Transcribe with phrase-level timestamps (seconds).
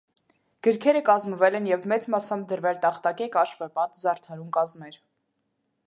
[0.67, 4.99] Գրքերը կազմվել են և մեծ մասամբ դրվել տախտակե կաշեպատ զարդարուն կազմեր։